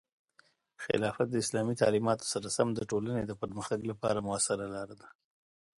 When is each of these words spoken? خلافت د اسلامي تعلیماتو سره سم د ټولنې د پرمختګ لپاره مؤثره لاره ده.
خلافت 0.83 1.27
د 1.29 1.35
اسلامي 1.43 1.75
تعلیماتو 1.81 2.25
سره 2.33 2.47
سم 2.57 2.67
د 2.75 2.79
ټولنې 2.91 3.23
د 3.25 3.31
پرمختګ 3.41 3.79
لپاره 3.91 4.25
مؤثره 4.27 4.65
لاره 4.75 4.95
ده. 5.01 5.07